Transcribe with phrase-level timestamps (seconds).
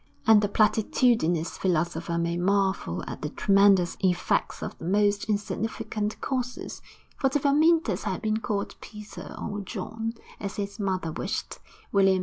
[0.25, 6.81] And the platitudinous philosopher may marvel at the tremendous effects of the most insignificant causes,
[7.19, 11.59] for if Amyntas had been called Peter or John, as his mother wished,
[11.91, 12.19] William II.